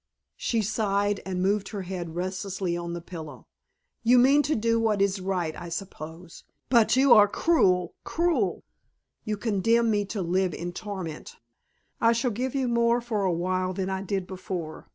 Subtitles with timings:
[0.35, 3.45] She sighed and moved her head restlessly on the pillow.
[4.01, 6.43] "You mean to do what is right, I suppose.
[6.69, 8.63] But you are cruel, cruel.
[9.25, 11.35] You condemn me to live in torment."
[11.99, 14.89] "I shall give you more for a while than I did before.